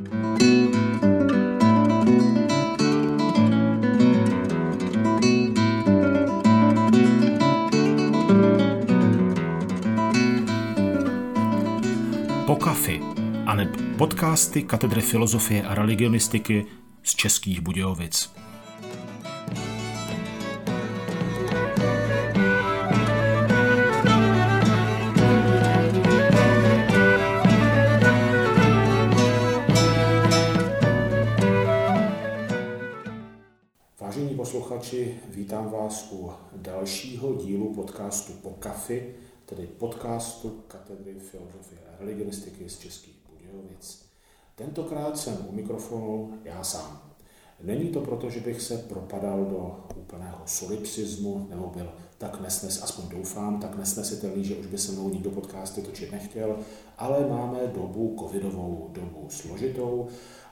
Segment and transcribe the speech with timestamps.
[0.00, 0.06] Po
[12.56, 13.00] kafi,
[13.46, 16.66] aneb podcasty Katedry filozofie a religionistiky
[17.02, 18.49] z Českých Budějovic.
[34.90, 39.14] Posluchači, vítám vás u dalšího dílu podcastu Po kafi,
[39.46, 44.02] tedy podcastu Katedry filozofie a religionistiky z Českých Budějovic.
[44.54, 47.02] Tentokrát jsem u mikrofonu já sám.
[47.62, 53.08] Není to proto, že bych se propadal do úplného solipsismu nebo byl tak nesnes, aspoň
[53.08, 56.58] doufám, tak nesnesitelný, že už by se mnou nikdo podcasty točit nechtěl,
[56.98, 60.08] ale máme dobu covidovou, dobu složitou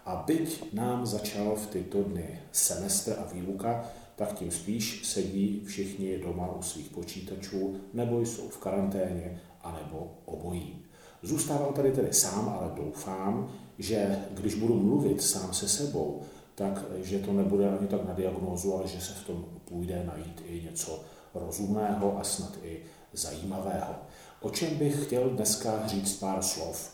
[0.06, 3.84] a byť nám začal v tyto dny semestr a výuka,
[4.18, 10.84] tak tím spíš sedí všichni doma u svých počítačů, nebo jsou v karanténě, anebo obojí.
[11.22, 16.22] Zůstávám tady tedy sám, ale doufám, že když budu mluvit sám se sebou,
[16.54, 20.42] tak že to nebude ani tak na diagnózu, ale že se v tom půjde najít
[20.46, 22.80] i něco rozumného a snad i
[23.12, 23.94] zajímavého.
[24.40, 26.92] O čem bych chtěl dneska říct pár slov.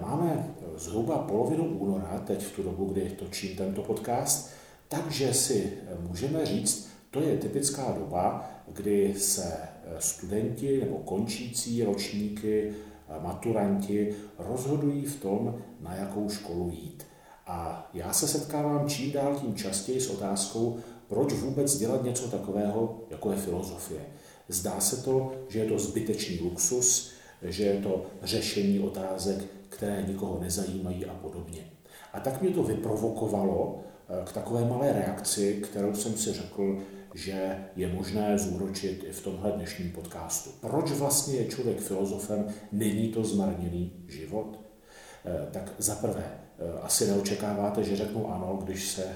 [0.00, 4.50] Máme zhruba polovinu února, teď v tu dobu, kdy točím tento podcast,
[4.88, 9.56] takže si můžeme říct, to je typická doba, kdy se
[9.98, 12.72] studenti nebo končící ročníky,
[13.20, 17.06] maturanti rozhodují v tom, na jakou školu jít.
[17.46, 23.00] A já se setkávám čím dál tím častěji s otázkou, proč vůbec dělat něco takového,
[23.10, 24.00] jako je filozofie.
[24.48, 27.10] Zdá se to, že je to zbytečný luxus,
[27.42, 31.70] že je to řešení otázek, které nikoho nezajímají a podobně.
[32.12, 33.80] A tak mě to vyprovokovalo
[34.24, 36.78] k takové malé reakci, kterou jsem si řekl,
[37.14, 40.50] že je možné zúročit i v tomhle dnešním podcastu.
[40.60, 42.46] Proč vlastně je člověk filozofem?
[42.72, 44.60] Není to zmarněný život?
[45.50, 46.24] Tak za prvé,
[46.82, 49.06] asi neočekáváte, že řeknu ano, když se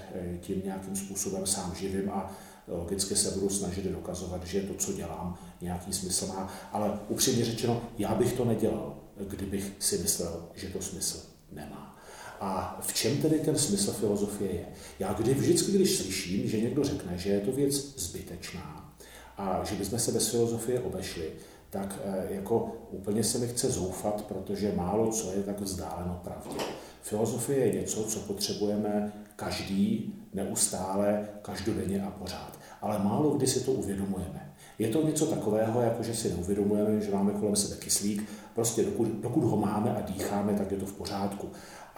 [0.41, 2.32] tím nějakým způsobem sám živím a
[2.69, 6.53] logicky se budu snažit dokazovat, že to, co dělám, nějaký smysl má.
[6.72, 8.97] Ale upřímně řečeno, já bych to nedělal,
[9.28, 11.19] kdybych si myslel, že to smysl
[11.53, 11.97] nemá.
[12.41, 14.66] A v čem tedy ten smysl filozofie je?
[14.99, 18.94] Já kdy, vždycky, když slyším, že někdo řekne, že je to věc zbytečná
[19.37, 21.32] a že bychom se bez filozofie obešli,
[21.71, 26.65] tak jako úplně se mi chce zoufat, protože málo co je tak vzdáleno pravdě.
[27.03, 32.59] Filozofie je něco, co potřebujeme každý, neustále, každodenně a pořád.
[32.81, 34.55] Ale málo kdy si to uvědomujeme.
[34.78, 39.09] Je to něco takového, jako že si neuvědomujeme, že máme kolem sebe kyslík, prostě dokud,
[39.09, 41.49] dokud ho máme a dýcháme, tak je to v pořádku.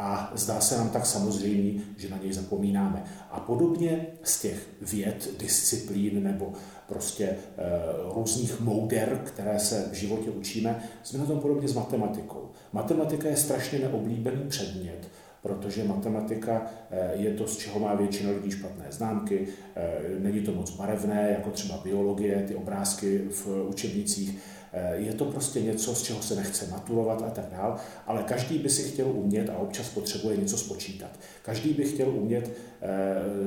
[0.02, 3.04] A zdá se nám tak samozřejmě, že na něj zapomínáme.
[3.30, 6.52] A podobně z těch věd, disciplín nebo
[6.88, 7.36] prostě e,
[8.14, 12.50] různých mouder, které se v životě učíme, jsme na tom podobně s matematikou.
[12.72, 15.08] Matematika je strašně neoblíbený předmět,
[15.42, 16.66] protože matematika
[17.12, 19.48] je to, z čeho má většina lidí špatné známky,
[20.18, 24.38] není to moc barevné, jako třeba biologie, ty obrázky v učebnicích,
[24.92, 27.76] je to prostě něco, z čeho se nechce maturovat a tak dál,
[28.06, 31.10] ale každý by si chtěl umět a občas potřebuje něco spočítat.
[31.42, 32.50] Každý by chtěl umět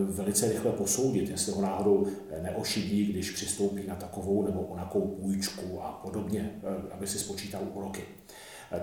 [0.10, 2.08] velice rychle posoudit, jestli ho náhodou
[2.42, 6.52] neošidí, když přistoupí na takovou nebo onakou půjčku a podobně,
[6.92, 8.02] aby si spočítal úroky.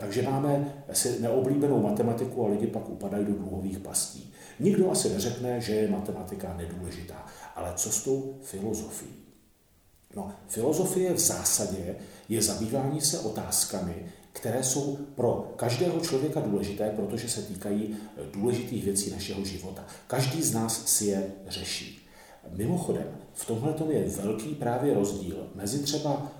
[0.00, 4.32] Takže máme asi neoblíbenou matematiku a lidi pak upadají do dluhových pastí.
[4.60, 7.26] Nikdo asi neřekne, že je matematika nedůležitá,
[7.56, 9.10] ale co s tou filozofií?
[10.16, 11.96] No, filozofie v zásadě
[12.30, 17.96] je zabývání se otázkami, které jsou pro každého člověka důležité, protože se týkají
[18.32, 19.84] důležitých věcí našeho života.
[20.06, 22.06] Každý z nás si je řeší.
[22.56, 26.32] Mimochodem, v tomhle je velký právě rozdíl mezi třeba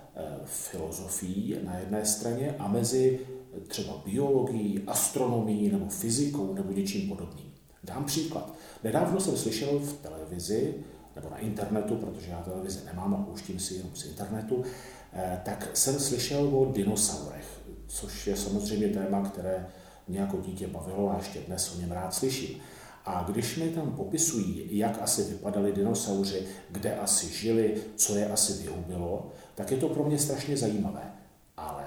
[0.44, 3.20] filozofií na jedné straně a mezi
[3.68, 7.52] třeba biologií, astronomií nebo fyzikou nebo něčím podobným.
[7.84, 8.54] Dám příklad.
[8.84, 10.74] Nedávno jsem slyšel v televizi
[11.16, 14.64] nebo na internetu, protože já televizi nemám a pouštím si jenom z internetu,
[15.42, 19.66] tak jsem slyšel o dinosaurech, což je samozřejmě téma, které
[20.08, 22.60] mě jako dítě bavilo a ještě dnes o něm rád slyším.
[23.04, 28.52] A když mi tam popisují, jak asi vypadali dinosauři, kde asi žili, co je asi
[28.52, 31.12] vyhubilo, tak je to pro mě strašně zajímavé.
[31.56, 31.84] Ale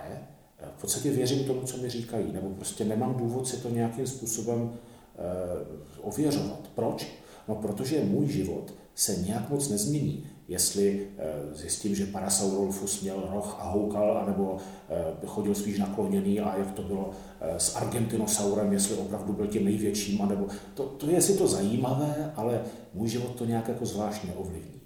[0.77, 4.73] v podstatě věřím tomu, co mi říkají, nebo prostě nemám důvod si to nějakým způsobem
[4.73, 6.59] e, ověřovat.
[6.75, 7.07] Proč?
[7.47, 10.27] No, protože můj život se nějak moc nezmění.
[10.48, 14.57] Jestli eh, zjistím, že Parasaurolfus měl roh a houkal, anebo
[14.90, 17.12] eh, chodil spíš nakloněný a jak to bylo
[17.42, 22.34] eh, s Argentinosaurem, jestli opravdu byl tím největším, anebo to, to je si to zajímavé,
[22.36, 22.62] ale
[22.94, 24.81] můj život to nějak jako zvlášť neovlivní.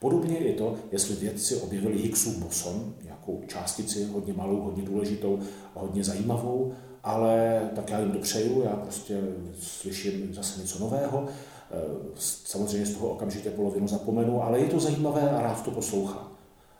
[0.00, 5.38] Podobně je to, jestli vědci objevili Higgsův boson, nějakou částici hodně malou, hodně důležitou
[5.74, 6.72] hodně zajímavou,
[7.02, 9.20] ale tak já jim to přeju, já prostě
[9.60, 11.28] slyším zase něco nového.
[11.70, 12.12] Eh,
[12.44, 16.28] samozřejmě z toho okamžitě polovinu zapomenu, ale je to zajímavé a rád to poslouchám.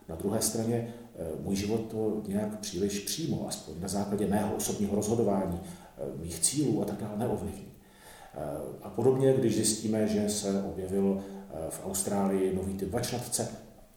[0.08, 4.96] Na druhé straně eh, můj život to nějak příliš přímo, aspoň na základě mého osobního
[4.96, 7.66] rozhodování, eh, mých cílů a tak dále neovlivní.
[8.82, 11.24] A podobně, když zjistíme, že se objevil
[11.68, 13.48] v Austrálii nový typ vačnatce,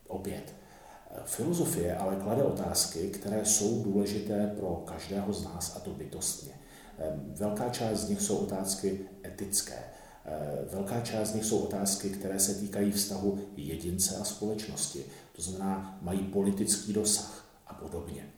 [0.07, 0.53] opět.
[1.25, 6.53] Filozofie ale klade otázky, které jsou důležité pro každého z nás, a to bytostně.
[7.35, 9.83] Velká část z nich jsou otázky etické.
[10.72, 15.06] Velká část z nich jsou otázky, které se týkají vztahu jedince a společnosti.
[15.36, 18.30] To znamená, mají politický dosah a podobně.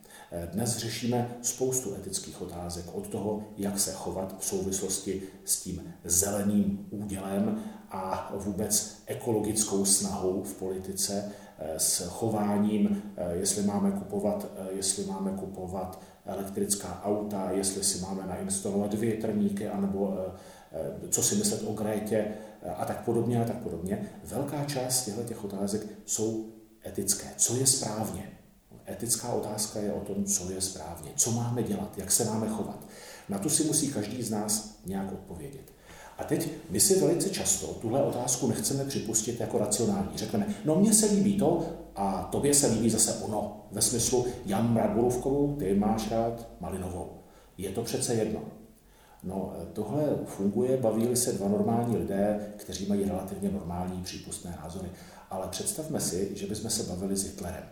[0.52, 6.88] Dnes řešíme spoustu etických otázek, od toho, jak se chovat v souvislosti s tím zeleným
[6.90, 14.68] údělem a vůbec ekologickou snahou v politice, eh, s chováním, eh, jestli máme kupovat, eh,
[14.76, 20.18] jestli máme kupovat elektrická auta, jestli si máme nainstalovat větrníky, anebo
[21.10, 22.28] co si myslet o Grétě
[22.78, 24.10] a tak podobně a tak podobně.
[24.24, 26.50] Velká část těchto těch otázek jsou
[26.86, 27.28] etické.
[27.38, 28.32] Co je správně?
[28.90, 32.88] Etická otázka je o tom, co je správně, co máme dělat, jak se máme chovat.
[33.30, 35.74] Na to si musí každý z nás nějak odpovědět.
[36.18, 40.10] A teď my si velice často tuhle otázku nechceme připustit jako racionální.
[40.16, 41.66] Řekneme, no mně se líbí to
[41.96, 43.66] a tobě se líbí zase ono.
[43.72, 47.10] Ve smyslu, já mám rád borůvkovou, ty máš rád malinovou.
[47.58, 48.40] Je to přece jedno.
[49.24, 54.90] No, tohle funguje, baví se dva normální lidé, kteří mají relativně normální přípustné názory.
[55.30, 57.64] Ale představme si, že bychom se bavili s Hitlerem.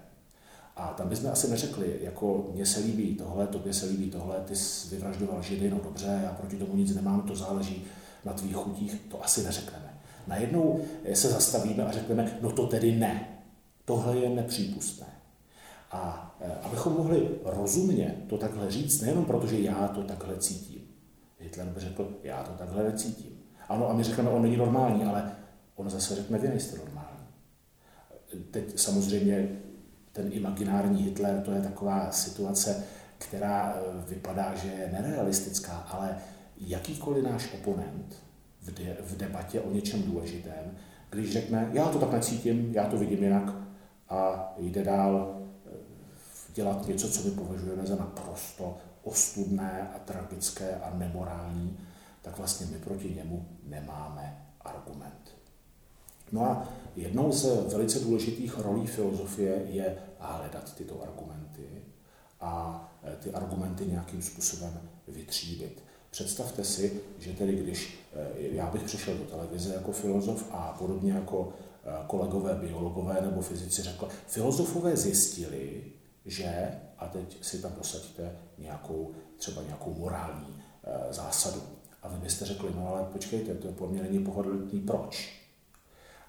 [0.75, 4.55] A tam bychom asi neřekli, jako mně se líbí tohle, tobě se líbí tohle, ty
[4.55, 7.85] jsi vyvraždoval židy, no dobře, já proti tomu nic nemám, to záleží
[8.25, 9.93] na tvých chutích, to asi neřekneme.
[10.27, 10.81] Najednou
[11.13, 13.39] se zastavíme a řekneme, no to tedy ne.
[13.85, 15.07] Tohle je nepřípustné.
[15.91, 20.78] A e, abychom mohli rozumně to takhle říct, nejenom protože já to takhle cítím.
[21.49, 23.39] Hitler by řekl, já to takhle necítím.
[23.69, 25.31] Ano, a my řekneme, on není normální, ale
[25.75, 27.19] on zase řekne, vy nejste normální.
[28.51, 29.49] Teď samozřejmě
[30.11, 32.83] ten imaginární Hitler, to je taková situace,
[33.17, 36.17] která e, vypadá, že je nerealistická, ale
[36.57, 38.15] jakýkoliv náš oponent
[38.61, 40.77] v, de, v debatě o něčem důležitém,
[41.09, 43.53] když řekne, já to tak necítím, já to vidím jinak
[44.09, 45.69] a jde dál e,
[46.53, 48.77] dělat něco, co my považujeme za naprosto
[49.09, 51.77] ostudné a tragické a nemorální,
[52.21, 55.35] tak vlastně my proti němu nemáme argument.
[56.31, 61.69] No a jednou z velice důležitých rolí filozofie je hledat tyto argumenty
[62.41, 65.83] a e, ty argumenty nějakým způsobem vytříbit.
[66.11, 71.13] Představte si, že tedy když e, já bych přišel do televize jako filozof a podobně
[71.13, 71.53] jako
[71.83, 75.83] e, kolegové biologové nebo fyzici řekl, filozofové zjistili,
[76.25, 80.63] že, a teď si tam posaďte nějakou, třeba nějakou morální
[81.09, 81.61] zásadu.
[82.03, 85.39] A vy byste řekli, no ale počkejte, to po mně není pohodlný, proč?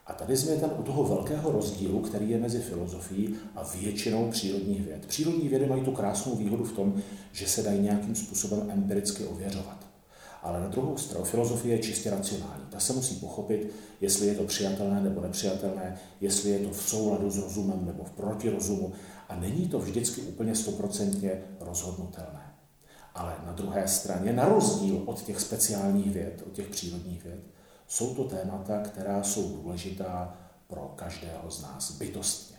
[0.06, 4.82] A tady jsme ten u toho velkého rozdílu, který je mezi filozofií a většinou přírodních
[4.82, 5.06] věd.
[5.06, 7.02] Přírodní vědy mají tu krásnou výhodu v tom,
[7.32, 9.89] že se dají nějakým způsobem empiricky ověřovat.
[10.42, 12.64] Ale na druhou stranu filozofie je čistě racionální.
[12.70, 17.30] Ta se musí pochopit, jestli je to přijatelné nebo nepřijatelné, jestli je to v souladu
[17.30, 18.92] s rozumem nebo v protirozumu.
[19.28, 22.54] A není to vždycky úplně stoprocentně rozhodnutelné.
[23.14, 27.40] Ale na druhé straně, na rozdíl od těch speciálních věd, od těch přírodních věd,
[27.88, 32.56] jsou to témata, která jsou důležitá pro každého z nás bytostně.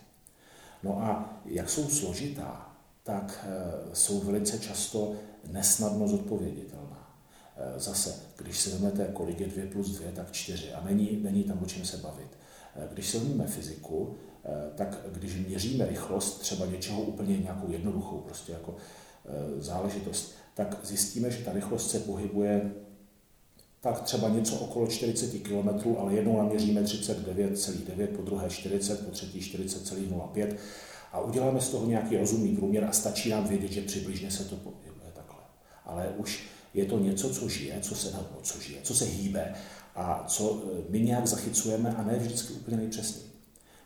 [0.83, 5.13] No a jak jsou složitá, tak eh, jsou velice často
[5.51, 6.90] nesnadno zodpověditelná.
[7.61, 11.43] Eh, zase, když si vezmete, kolik je 2 plus 2, tak 4 a není, není
[11.43, 12.27] tam o čem se bavit.
[12.75, 14.15] Eh, když si vezmeme fyziku,
[14.75, 18.75] tak když měříme rychlost třeba něčeho úplně nějakou jednoduchou prostě jako
[19.57, 22.71] záležitost, tak zjistíme, že ta rychlost se pohybuje
[23.81, 29.39] tak třeba něco okolo 40 km, ale jednou naměříme 39,9, po druhé 40, po třetí
[29.39, 30.55] 40,05
[31.11, 34.55] a uděláme z toho nějaký rozumný průměr a stačí nám vědět, že přibližně se to
[34.55, 35.39] pohybuje takhle.
[35.85, 39.53] Ale už je to něco, co žije, co se, nebo co žije, co se hýbe
[39.95, 43.31] a co e, my nějak zachycujeme a ne vždycky úplně nejpřesněji.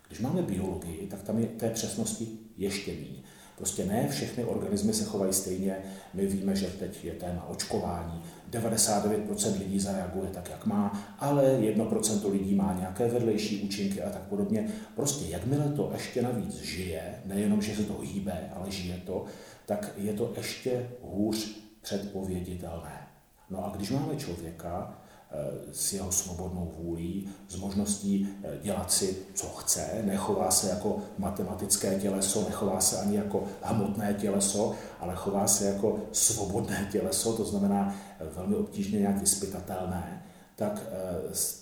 [0.07, 2.27] Když máme biologii, tak tam je té přesnosti
[2.57, 3.23] ještě méně.
[3.57, 5.77] Prostě ne všechny organismy se chovají stejně.
[6.13, 8.23] My víme, že teď je téma očkování.
[8.51, 14.21] 99% lidí zareaguje tak, jak má, ale 1% lidí má nějaké vedlejší účinky a tak
[14.21, 14.67] podobně.
[14.95, 19.25] Prostě jakmile to ještě navíc žije, nejenom, že se to hýbe, ale žije to,
[19.65, 23.07] tak je to ještě hůř předpověditelné.
[23.49, 24.97] No a když máme člověka,
[25.35, 30.97] Eh, s jeho svobodnou vůlí, s možností eh, dělat si, co chce, nechová se jako
[31.17, 37.45] matematické těleso, nechová se ani jako hmotné těleso, ale chová se jako svobodné těleso, to
[37.45, 40.23] znamená eh, velmi obtížně nějak vyspytatelné,
[40.55, 40.83] tak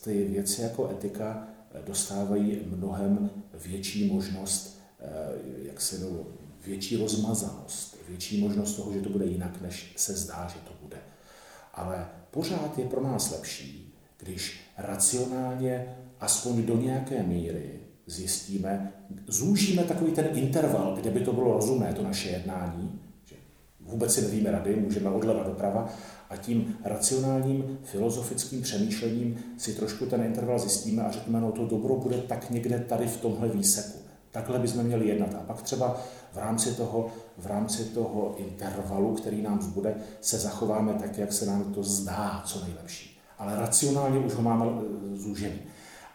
[0.04, 1.48] ty věci jako etika
[1.86, 3.30] dostávají mnohem
[3.66, 4.82] větší možnost,
[5.64, 5.98] jak se
[6.66, 10.98] větší rozmazanost, větší možnost toho, že to bude jinak, než se zdá, že to bude.
[11.74, 18.94] Ale pořád je pro nás lepší, když racionálně aspoň do nějaké míry zjistíme,
[19.28, 23.36] zúžíme takový ten interval, kde by to bylo rozumné, to naše jednání, že
[23.80, 25.94] vůbec si nevíme rady, můžeme odleva doprava,
[26.30, 31.96] a tím racionálním filozofickým přemýšlením si trošku ten interval zjistíme a řekneme, no to dobro
[31.96, 34.00] bude tak někde tady v tomhle výseku.
[34.32, 35.36] Takhle bychom měli jednat.
[35.36, 36.02] A pak třeba
[36.34, 41.46] v rámci toho, v rámci toho intervalu, který nám zbude, se zachováme tak, jak se
[41.46, 43.20] nám to zdá co nejlepší.
[43.38, 45.60] Ale racionálně už ho máme e, zúžený.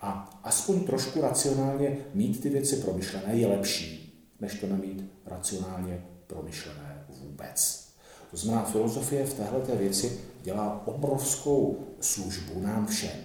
[0.01, 7.07] A aspoň trošku racionálně mít ty věci promyšlené je lepší, než to nemít racionálně promyšlené
[7.09, 7.89] vůbec.
[8.31, 13.11] To znamená, filozofie v téhle věci dělá obrovskou službu nám všem.
[13.17, 13.25] E,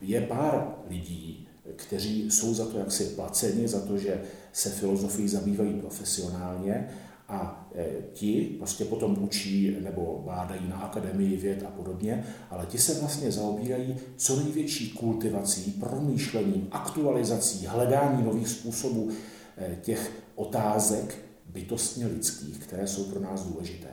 [0.00, 4.22] je pár lidí, kteří jsou za to jaksi placeni, za to, že
[4.54, 6.88] se filozofií zabývají profesionálně
[7.28, 12.78] a e, ti prostě potom učí nebo bádají na akademii věd a podobně, ale ti
[12.78, 19.10] se vlastně zaobírají co největší kultivací, promýšlením, aktualizací, hledání nových způsobů
[19.56, 23.88] e, těch otázek bytostně lidských, které jsou pro nás důležité.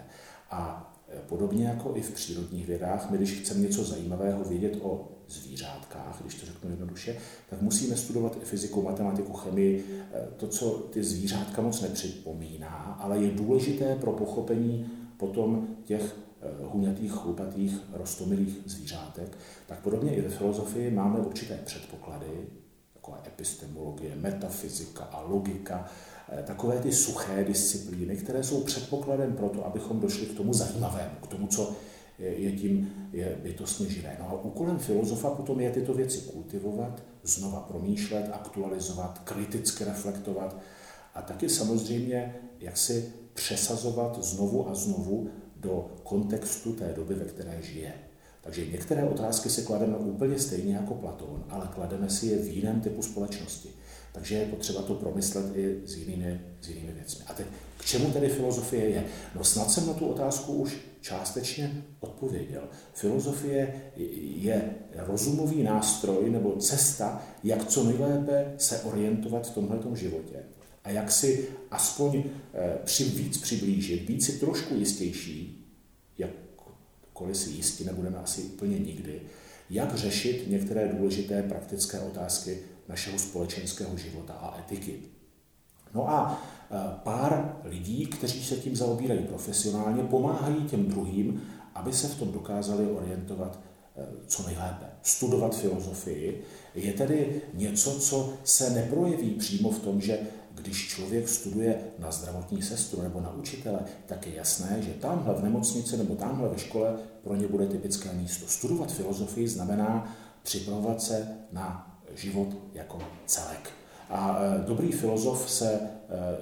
[0.52, 0.91] A
[1.28, 6.36] podobně jako i v přírodních vědách, my když chceme něco zajímavého vědět o zvířátkách, když
[6.36, 7.18] to řeknu jednoduše,
[7.50, 13.18] tak musíme studovat i fyziku, matematiku, chemii, eh, to, co ty zvířátka moc nepřipomíná, ale
[13.18, 19.38] je důležité pro pochopení potom těch eh, huňatých, chlupatých, rostomilých zvířátek,
[19.68, 22.48] tak podobně i ve filozofii máme určité předpoklady,
[22.96, 25.86] jako epistemologie, metafyzika a logika,
[26.44, 31.28] takové ty suché disciplíny, které jsou předpokladem pro to, abychom došli k tomu zajímavému, k
[31.28, 31.76] tomu, co
[32.20, 34.18] je tím je bytostně živé.
[34.20, 40.58] No a úkolem filozofa potom je tyto věci kultivovat, znova promýšlet, aktualizovat, kriticky reflektovat
[41.16, 47.62] a taky samozřejmě jak si přesazovat znovu a znovu do kontextu té doby, ve které
[47.62, 47.94] žije.
[48.42, 52.82] Takže některé otázky si klademe úplně stejně jako Platón, ale klademe si je v jiném
[52.82, 53.70] typu společnosti.
[54.12, 57.26] Takže je potřeba to promyslet i s jinými, s jinými věcmi.
[57.28, 57.46] A teď,
[57.78, 59.04] k čemu tedy filozofie je?
[59.36, 62.64] No snad jsem na tu otázku už částečně odpověděl.
[62.94, 63.74] Filozofie
[64.36, 70.44] je rozumový nástroj nebo cesta, jak co nejlépe se orientovat v tomhle životě
[70.84, 75.68] a jak si aspoň eh, při, víc přiblížit, být si trošku jistější,
[76.18, 79.22] jakkoliv si jistí nebudeme asi úplně nikdy,
[79.70, 82.58] jak řešit některé důležité praktické otázky
[82.92, 85.00] našeho společenského života a etiky.
[85.94, 91.42] No a e, pár lidí, kteří se tím zaobírají profesionálně, pomáhají těm druhým,
[91.76, 93.60] aby se v tom dokázali orientovat
[93.98, 94.86] e, co nejlépe.
[95.04, 96.44] Studovat filozofii
[96.76, 100.20] je tedy něco, co se neprojeví přímo v tom, že
[100.56, 105.44] když člověk studuje na zdravotní sestru nebo na učitele, tak je jasné, že tamhle v
[105.44, 106.94] nemocnici nebo tamhle ve škole
[107.24, 108.48] pro ně bude typické místo.
[108.48, 113.72] Studovat filozofii znamená připravovat se na život jako celek.
[114.12, 115.80] A e, dobrý filozof se, e,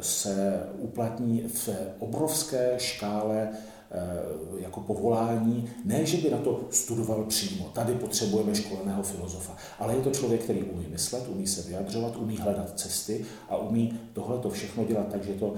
[0.01, 3.51] se uplatní v obrovské škále e,
[4.61, 7.65] jako povolání, ne, že by na to studoval přímo.
[7.73, 12.37] Tady potřebujeme školeného filozofa, ale je to člověk, který umí myslet, umí se vyjadřovat, umí
[12.37, 15.53] hledat cesty a umí tohle to všechno dělat tak, že to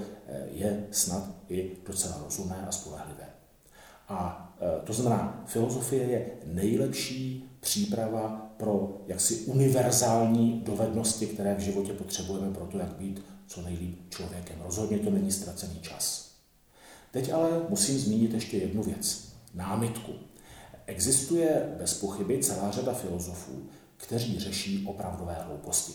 [0.50, 3.26] je snad i docela rozumné a spolehlivé.
[4.08, 4.48] A
[4.84, 12.66] to znamená, filozofie je nejlepší příprava pro jaksi univerzální dovednosti, které v životě potřebujeme pro
[12.66, 14.56] to, jak být co nejlíp člověkem.
[14.64, 16.32] Rozhodně to není ztracený čas.
[17.10, 19.32] Teď ale musím zmínit ještě jednu věc.
[19.54, 20.12] Námitku.
[20.86, 23.62] Existuje bez pochyby celá řada filozofů,
[23.96, 25.92] kteří řeší opravdové hlouposti.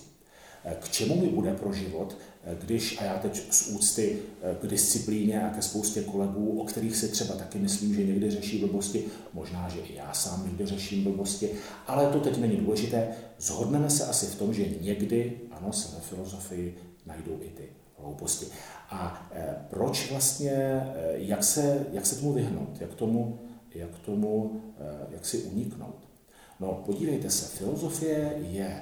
[0.79, 2.17] K čemu mi bude pro život,
[2.61, 4.19] když, a já teď z úcty
[4.61, 8.59] k disciplíně a ke spoustě kolegů, o kterých si třeba taky myslím, že někdy řeší
[8.59, 11.49] blbosti, možná, že i já sám někdy řeším blbosti,
[11.87, 13.07] ale to teď není důležité,
[13.39, 17.63] zhodneme se asi v tom, že někdy, ano, se ve filozofii najdou i ty
[17.99, 18.45] hlouposti.
[18.89, 19.29] A
[19.69, 20.81] proč vlastně,
[21.13, 23.39] jak se, jak se tomu vyhnout, jak tomu,
[23.75, 24.61] jak tomu,
[25.09, 26.07] jak si uniknout?
[26.59, 28.81] No, podívejte se, filozofie je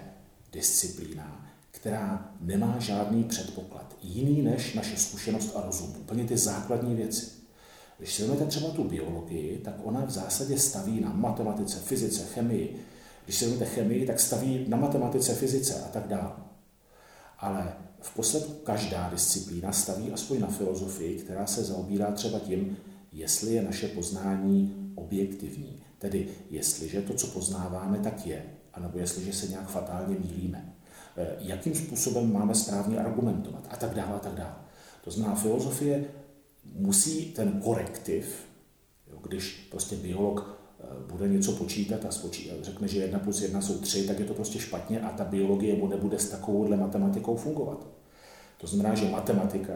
[0.51, 1.44] disciplína,
[1.85, 7.25] která nemá žádný předpoklad, jiný než naše zkušenost a rozum, úplně ty základní věci.
[7.97, 12.85] Když si vezmete třeba tu biologii, tak ona v zásadě staví na matematice, fyzice, chemii.
[13.25, 16.31] Když si vezmete chemii, tak staví na matematice, fyzice a tak dále.
[17.39, 22.77] Ale v posledku každá disciplína staví aspoň na filozofii, která se zaobírá třeba tím,
[23.11, 25.83] jestli je naše poznání objektivní.
[25.99, 30.75] Tedy jestliže to, co poznáváme, tak je, anebo jestliže se nějak fatálně mílíme.
[31.17, 34.55] Eh, jakým způsobem máme správně argumentovat a tak dále a tak dále.
[35.03, 36.05] To znamená, filozofie
[36.73, 38.45] musí ten korektiv,
[39.11, 43.61] jo, když prostě biolog eh, bude něco počítat a spočí, řekne, že jedna plus jedna
[43.61, 47.35] jsou tři, tak je to prostě špatně a ta biologie mu nebude s takovouhle matematikou
[47.35, 47.87] fungovat.
[48.57, 49.73] To znamená, že matematika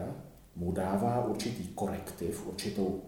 [0.56, 3.00] mu dává určitý korektiv, určitou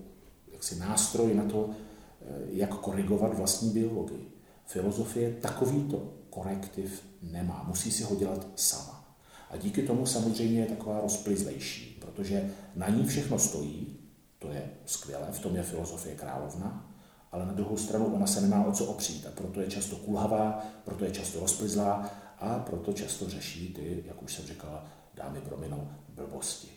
[0.53, 4.29] jaksi nástroj na to, eh, jak korigovat vlastní biologii.
[4.67, 9.05] Filozofie takovýto korektiv nemá, musí si ho dělat sama.
[9.51, 13.97] A díky tomu samozřejmě je taková rozplizlejší, protože na ní všechno stojí,
[14.39, 16.93] to je skvělé, v tom je filozofie královna,
[17.33, 20.67] ale na druhou stranu ona se nemá o co opřít a proto je často kulhavá,
[20.85, 24.85] proto je často rozplizlá a proto často řeší ty, jak už jsem říkal,
[25.15, 26.69] dámy prominou, blbosti.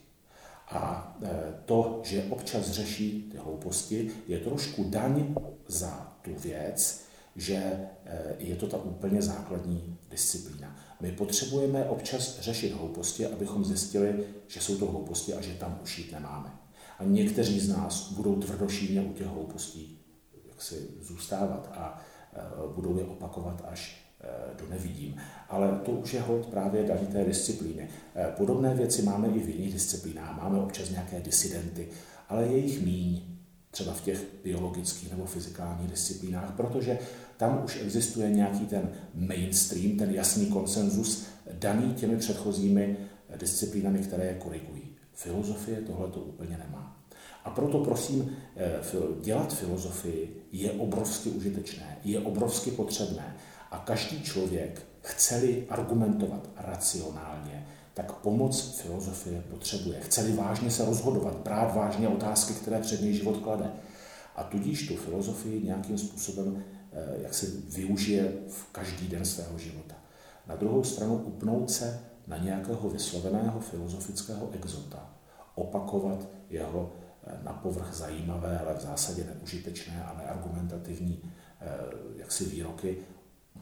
[0.68, 1.30] A e,
[1.66, 5.36] to, že občas řeší ty hlouposti, je trošku daň
[5.68, 7.05] za tu věc,
[7.36, 7.89] že e,
[8.39, 10.75] je to ta úplně základní disciplína.
[11.01, 15.98] My potřebujeme občas řešit hlouposti, abychom zjistili, že jsou to hlouposti a že tam už
[15.98, 16.51] jít nemáme.
[17.00, 20.06] A někteří z nás budou tvrdošíně u těch hloupostí
[20.56, 22.01] jak si zůstávat a
[22.34, 25.15] e, budou je opakovat až e, do nevidím.
[25.50, 27.89] Ale to už je hod právě daní té disciplíny.
[28.38, 30.42] Podobné věci máme i v jiných disciplínách.
[30.42, 31.88] Máme občas nějaké disidenty,
[32.30, 33.22] ale je jich míň,
[33.72, 37.00] třeba v těch biologických nebo fyzikálních disciplínách, protože
[37.38, 42.98] tam už existuje nějaký ten mainstream, ten jasný konsenzus, daný těmi předchozími
[43.38, 44.82] disciplínami, které je korigují.
[45.13, 46.98] Filozofie tohle to úplně nemá.
[47.44, 48.80] A proto prosím, eh,
[49.22, 53.36] dělat filozofii je obrovsky užitečné, je obrovsky potřebné.
[53.72, 60.00] A každý člověk, chce-li argumentovat racionálně, tak pomoc filozofie potřebuje.
[60.00, 63.71] Chce-li vážně se rozhodovat, brát vážně otázky, které před něj život klade.
[64.36, 66.63] A tudíž tu filozofii nějakým způsobem
[67.21, 69.95] jak se využije v každý den svého života.
[70.47, 75.10] Na druhou stranu upnout se na nějakého vysloveného filozofického exota,
[75.55, 76.93] opakovat jeho
[77.27, 81.67] eh, na povrch zajímavé, ale v zásadě neužitečné a neargumentativní eh,
[82.15, 82.97] jaksi výroky,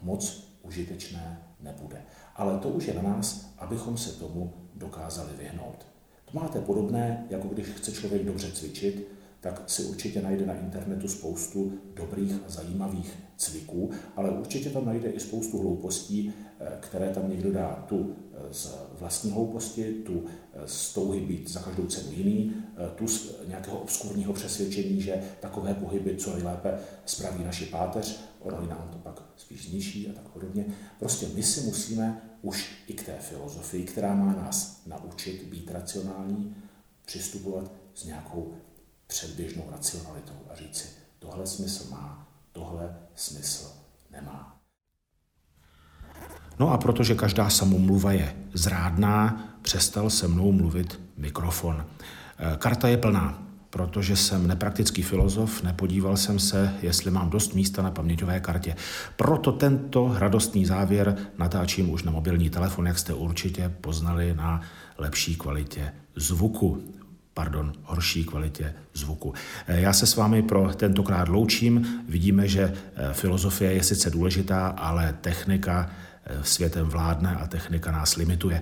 [0.02, 2.02] moc užitečné nebude.
[2.36, 5.86] Ale to už je na nás, abychom se tomu dokázali vyhnout.
[6.26, 9.08] To máte podobné, jako když chce člověk dobře cvičit,
[9.44, 15.10] tak si určitě najde na internetu spoustu dobrých a zajímavých cviků, ale určitě tam najde
[15.10, 20.62] i spoustu hloupostí, eh, které tam někdo dá tu eh, z vlastní hlouposti, tu eh,
[20.66, 22.54] z touhy být za každou cenu jiný,
[22.96, 28.90] tu z nějakého obskurního přesvědčení, že takové pohyby co nejlépe spraví naši páteř, ono nám
[28.92, 30.66] to pak spíš zničí a tak podobně.
[31.00, 36.56] Prostě my si musíme už i k té filozofii, která má nás naučit být racionální,
[37.06, 38.54] přistupovat s nějakou
[39.14, 40.88] předběžnou racionalitou a říci,
[41.20, 43.68] tohle smysl má, tohle smysl
[44.12, 44.58] nemá.
[46.60, 51.86] No a protože každá samomluva je zrádná, přestal se mnou mluvit mikrofon.
[52.38, 57.82] E, karta je plná, protože jsem nepraktický filozof, nepodíval jsem se, jestli mám dost místa
[57.82, 58.76] na paměťové kartě.
[59.16, 64.62] Proto tento radostný závěr natáčím už na mobilní telefon, jak jste určitě poznali na
[64.98, 66.84] lepší kvalitě zvuku
[67.34, 69.34] pardon, horší kvalitě zvuku.
[69.68, 72.02] Eh, já se s vámi pro tentokrát loučím.
[72.10, 75.90] Vidíme, že eh, filozofie je sice důležitá, ale technika
[76.26, 78.62] eh, světem vládne a technika nás limituje.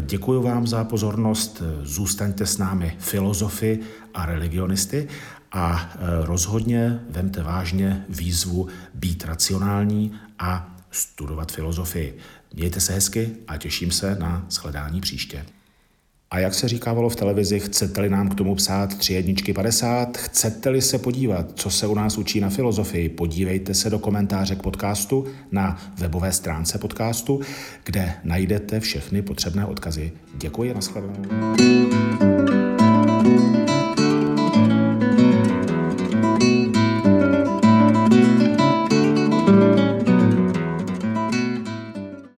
[0.00, 3.80] Děkuji vám za pozornost, zůstaňte s námi filozofy
[4.14, 5.08] a religionisty
[5.52, 12.18] a rozhodně vemte vážně výzvu být racionální a studovat filozofii.
[12.54, 15.44] Mějte se hezky a těším se na shledání příště.
[16.32, 20.82] A jak se říkávalo v televizi, chcete-li nám k tomu psát 3 jedničky 50, chcete-li
[20.82, 25.26] se podívat, co se u nás učí na filozofii, podívejte se do komentáře k podcastu
[25.50, 27.40] na webové stránce podcastu,
[27.84, 30.12] kde najdete všechny potřebné odkazy.
[30.34, 32.31] Děkuji a nashledanou.